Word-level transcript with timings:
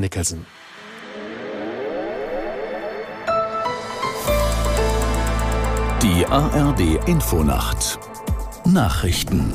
Nicholson. 0.00 0.46
Die 6.02 6.26
ARD 6.26 7.06
Infonacht 7.06 7.98
Nachrichten 8.64 9.52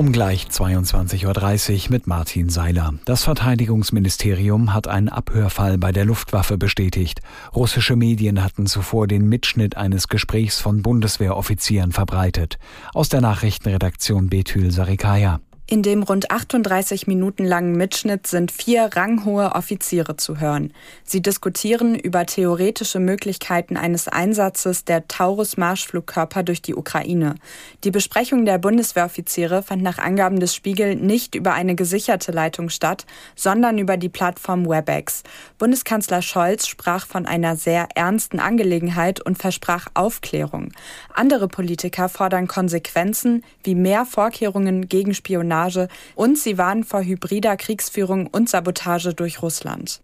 um 0.00 0.12
gleich 0.12 0.46
22.30 0.46 1.84
Uhr 1.84 1.90
mit 1.90 2.06
Martin 2.06 2.48
Seiler. 2.48 2.94
Das 3.04 3.24
Verteidigungsministerium 3.24 4.72
hat 4.72 4.88
einen 4.88 5.08
Abhörfall 5.08 5.78
bei 5.78 5.92
der 5.92 6.04
Luftwaffe 6.04 6.56
bestätigt. 6.56 7.20
Russische 7.54 7.96
Medien 7.96 8.42
hatten 8.42 8.66
zuvor 8.66 9.06
den 9.08 9.28
Mitschnitt 9.28 9.76
eines 9.76 10.08
Gesprächs 10.08 10.58
von 10.58 10.82
Bundeswehroffizieren 10.82 11.92
verbreitet. 11.92 12.58
Aus 12.94 13.08
der 13.08 13.20
Nachrichtenredaktion 13.20 14.30
Betül 14.30 14.70
Sarikaya. 14.70 15.40
In 15.72 15.84
dem 15.84 16.02
rund 16.02 16.32
38 16.32 17.06
Minuten 17.06 17.44
langen 17.44 17.76
Mitschnitt 17.76 18.26
sind 18.26 18.50
vier 18.50 18.90
ranghohe 18.92 19.52
Offiziere 19.54 20.16
zu 20.16 20.40
hören. 20.40 20.72
Sie 21.04 21.22
diskutieren 21.22 21.94
über 21.94 22.26
theoretische 22.26 22.98
Möglichkeiten 22.98 23.76
eines 23.76 24.08
Einsatzes 24.08 24.84
der 24.84 25.06
Taurus-Marschflugkörper 25.06 26.42
durch 26.42 26.60
die 26.60 26.74
Ukraine. 26.74 27.36
Die 27.84 27.92
Besprechung 27.92 28.46
der 28.46 28.58
Bundeswehroffiziere 28.58 29.62
fand 29.62 29.80
nach 29.80 29.98
Angaben 29.98 30.40
des 30.40 30.56
Spiegel 30.56 30.96
nicht 30.96 31.36
über 31.36 31.52
eine 31.52 31.76
gesicherte 31.76 32.32
Leitung 32.32 32.68
statt, 32.68 33.06
sondern 33.36 33.78
über 33.78 33.96
die 33.96 34.08
Plattform 34.08 34.68
WebEx. 34.68 35.22
Bundeskanzler 35.56 36.20
Scholz 36.20 36.66
sprach 36.66 37.06
von 37.06 37.26
einer 37.26 37.54
sehr 37.54 37.86
ernsten 37.94 38.40
Angelegenheit 38.40 39.20
und 39.24 39.38
versprach 39.38 39.86
Aufklärung. 39.94 40.72
Andere 41.14 41.46
Politiker 41.46 42.08
fordern 42.08 42.48
Konsequenzen 42.48 43.44
wie 43.62 43.76
mehr 43.76 44.04
Vorkehrungen 44.04 44.88
gegen 44.88 45.14
Spionage 45.14 45.59
Spionage 45.60 45.88
und 46.14 46.38
sie 46.38 46.58
warnen 46.58 46.84
vor 46.84 47.02
hybrider 47.02 47.56
Kriegsführung 47.56 48.26
und 48.26 48.48
Sabotage 48.48 49.14
durch 49.14 49.42
Russland. 49.42 50.00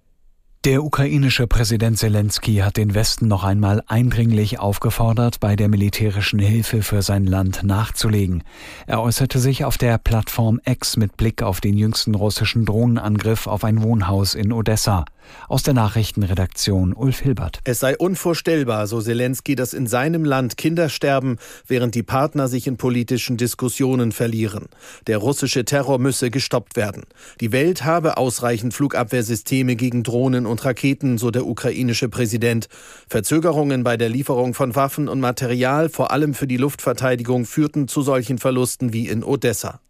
Der 0.65 0.83
ukrainische 0.83 1.47
Präsident 1.47 1.97
Zelensky 1.97 2.57
hat 2.57 2.77
den 2.77 2.95
Westen 2.95 3.29
noch 3.29 3.45
einmal 3.45 3.85
eindringlich 3.87 4.59
aufgefordert, 4.59 5.39
bei 5.39 5.55
der 5.55 5.69
militärischen 5.69 6.41
Hilfe 6.41 6.83
für 6.83 7.03
sein 7.03 7.25
Land 7.25 7.63
nachzulegen. 7.63 8.43
Er 8.89 9.01
äußerte 9.01 9.39
sich 9.39 9.65
auf 9.65 9.79
der 9.79 9.97
Plattform 9.99 10.61
X 10.65 10.97
mit 10.97 11.17
Blick 11.17 11.45
auf 11.45 11.61
den 11.61 11.77
jüngsten 11.77 12.17
russischen 12.17 12.65
Drohnenangriff 12.65 13.47
auf 13.47 13.63
ein 13.63 13.81
Wohnhaus 13.81 14.35
in 14.35 14.53
Odessa. 14.53 15.05
Aus 15.49 15.63
der 15.63 15.75
Nachrichtenredaktion 15.75 16.93
Ulf 16.93 17.21
Hilbert. 17.21 17.61
Es 17.65 17.81
sei 17.81 17.97
unvorstellbar, 17.97 18.87
so 18.87 19.01
Zelensky, 19.01 19.55
dass 19.55 19.75
in 19.75 19.87
seinem 19.87 20.25
Land 20.25 20.57
Kinder 20.57 20.89
sterben, 20.89 21.39
während 21.67 21.95
die 21.95 22.03
Partner 22.03 22.49
sich 22.49 22.67
in 22.67 22.77
politischen 22.77 23.37
Diskussionen 23.37 24.13
verlieren. 24.13 24.67
Der 25.07 25.19
russische 25.19 25.65
Terror 25.65 25.99
müsse 25.99 26.31
gestoppt 26.31 26.77
werden. 26.77 27.05
Die 27.41 27.53
Welt 27.53 27.85
habe 27.85 28.17
ausreichend 28.17 28.75
Flugabwehrsysteme 28.75 29.77
gegen 29.77 30.03
Drohnen 30.03 30.47
und 30.47 30.65
Raketen, 30.65 31.19
so 31.19 31.31
der 31.31 31.47
ukrainische 31.47 32.09
Präsident. 32.09 32.69
Verzögerungen 33.09 33.85
bei 33.85 33.97
der 33.97 34.09
Lieferung 34.09 34.55
von 34.55 34.75
Waffen 34.75 35.09
und 35.09 35.21
Material, 35.21 35.89
vor 35.89 36.11
allem 36.11 36.35
für 36.35 36.47
die 36.47 36.57
Luftverteidigung, 36.57 37.45
führten 37.45 37.89
zu 37.89 38.03
solchen 38.03 38.39
Verlusten 38.39 38.93
wie 38.93 39.09
in 39.09 39.23
Odessa. 39.23 39.81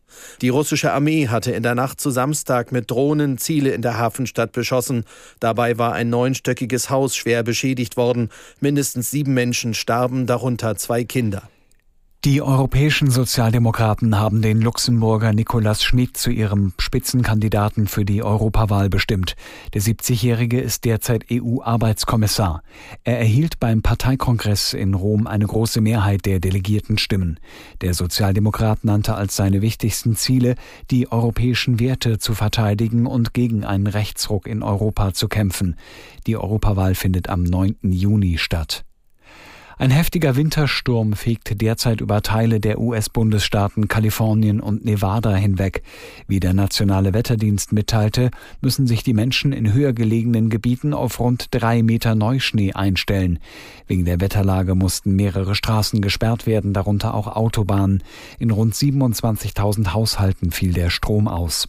Die 0.41 0.49
russische 0.49 0.93
Armee 0.93 1.29
hatte 1.29 1.53
in 1.53 1.63
der 1.63 1.75
Nacht 1.75 2.01
zu 2.01 2.11
Samstag 2.11 2.73
mit 2.73 2.91
Drohnen 2.91 3.39
Ziele 3.39 3.71
in 3.71 3.83
der 3.83 3.99
Hafenstadt 3.99 4.53
beschossen. 4.53 5.05
Dabei 5.41 5.79
war 5.79 5.93
ein 5.93 6.11
neunstöckiges 6.11 6.91
Haus 6.91 7.17
schwer 7.17 7.43
beschädigt 7.43 7.97
worden. 7.97 8.31
Mindestens 8.61 9.11
sieben 9.11 9.35
Menschen 9.35 9.75
starben, 9.75 10.27
darunter 10.27 10.77
zwei 10.77 11.05
Kinder. 11.05 11.43
Die 12.27 12.43
europäischen 12.43 13.09
Sozialdemokraten 13.09 14.19
haben 14.19 14.43
den 14.43 14.61
Luxemburger 14.61 15.33
Nicolas 15.33 15.85
Schmid 15.85 16.17
zu 16.17 16.33
ihrem 16.33 16.73
Spitzenkandidaten 16.77 17.87
für 17.87 18.05
die 18.05 18.25
Europawahl 18.25 18.89
bestimmt. 18.89 19.37
Der 19.75 19.81
70-Jährige 19.81 20.61
ist 20.61 20.85
derzeit 20.87 21.27
EU-Arbeitskommissar. 21.31 22.65
Er 23.05 23.21
erhielt 23.21 23.61
beim 23.61 23.81
Parteikongress 23.81 24.73
in 24.73 24.95
Rom 24.95 25.29
eine 25.29 25.47
große 25.47 25.81
Mehrheit 25.81 26.27
der 26.27 26.41
delegierten 26.41 26.99
Stimmen. 26.99 27.39
Der 27.81 27.95
Sozialdemokrat 27.95 28.83
nannte 28.83 29.15
als 29.15 29.37
seine 29.37 29.63
wichtigsten 29.63 30.17
Ziele, 30.17 30.57
die 30.91 31.13
europäischen 31.13 31.79
Werte 31.79 32.19
zu 32.19 32.35
verteidigen 32.35 33.07
und 33.07 33.35
gegen 33.35 33.65
einen 33.65 33.87
Rechtsruck 33.87 34.49
in 34.49 34.65
Europa 34.65 35.15
zu 35.15 35.29
kämpfen. 35.29 35.77
Die 36.27 36.37
Europawahl 36.37 36.97
findet 36.97 37.29
am 37.29 37.45
9. 37.45 37.77
Juni 37.83 38.37
statt. 38.37 38.86
Ein 39.79 39.91
heftiger 39.91 40.37
Wintersturm 40.37 41.13
fegt 41.13 41.61
derzeit 41.61 42.01
über 42.01 42.23
Teile 42.23 42.61
der 42.61 42.81
US-Bundesstaaten 42.81 43.89
Kalifornien 43.89 44.59
und 44.59 44.87
Nevada 44.87 45.35
hinweg. 45.35 45.83
Wie 46.27 46.41
der 46.41 46.55
Nationale 46.55 47.13
Wetterdienst 47.13 47.73
mitteilte, 47.73 48.31
müssen 48.63 48.87
sich 48.87 49.03
die 49.03 49.13
Menschen 49.13 49.53
in 49.53 49.75
höher 49.75 49.93
gelegenen 49.93 50.49
Gebieten 50.49 50.95
auf 50.95 51.21
rund 51.21 51.49
drei 51.51 51.83
Meter 51.83 52.15
Neuschnee 52.15 52.73
einstellen. 52.73 53.39
Wegen 53.87 54.07
der 54.07 54.19
Wetterlage 54.19 54.75
mussten 54.75 55.15
mehrere 55.15 55.55
Straßen 55.55 56.01
gesperrt 56.01 56.47
werden, 56.47 56.73
darunter 56.73 57.13
auch 57.13 57.27
Autobahnen. 57.27 58.03
In 58.39 58.53
rund 58.53 58.75
27.000 58.75 59.93
Haushalten 59.93 60.53
fiel 60.53 60.73
der 60.73 60.89
Strom 60.89 61.29
aus. 61.29 61.69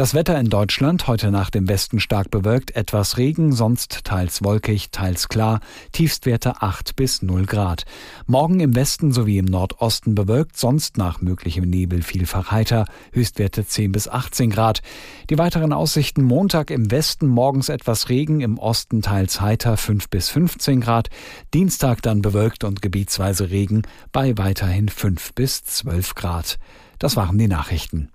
Das 0.00 0.14
Wetter 0.14 0.40
in 0.40 0.48
Deutschland 0.48 1.08
heute 1.08 1.30
Nacht 1.30 1.54
im 1.56 1.68
Westen 1.68 2.00
stark 2.00 2.30
bewölkt, 2.30 2.74
etwas 2.74 3.18
Regen, 3.18 3.52
sonst 3.52 4.02
teils 4.02 4.42
wolkig, 4.42 4.90
teils 4.92 5.28
klar, 5.28 5.60
Tiefstwerte 5.92 6.62
8 6.62 6.96
bis 6.96 7.20
0 7.20 7.44
Grad. 7.44 7.84
Morgen 8.26 8.60
im 8.60 8.74
Westen 8.74 9.12
sowie 9.12 9.36
im 9.36 9.44
Nordosten 9.44 10.14
bewölkt, 10.14 10.56
sonst 10.56 10.96
nach 10.96 11.20
möglichem 11.20 11.68
Nebel 11.68 12.00
vielfach 12.00 12.50
heiter, 12.50 12.86
Höchstwerte 13.12 13.66
10 13.66 13.92
bis 13.92 14.08
18 14.08 14.48
Grad. 14.48 14.80
Die 15.28 15.36
weiteren 15.36 15.74
Aussichten 15.74 16.22
Montag 16.22 16.70
im 16.70 16.90
Westen 16.90 17.26
morgens 17.26 17.68
etwas 17.68 18.08
Regen, 18.08 18.40
im 18.40 18.56
Osten 18.56 19.02
teils 19.02 19.42
heiter 19.42 19.76
5 19.76 20.08
bis 20.08 20.30
15 20.30 20.80
Grad, 20.80 21.10
Dienstag 21.52 22.00
dann 22.00 22.22
bewölkt 22.22 22.64
und 22.64 22.80
gebietsweise 22.80 23.50
Regen 23.50 23.82
bei 24.12 24.38
weiterhin 24.38 24.88
5 24.88 25.34
bis 25.34 25.62
12 25.62 26.14
Grad. 26.14 26.58
Das 26.98 27.16
waren 27.16 27.36
die 27.36 27.48
Nachrichten. 27.48 28.08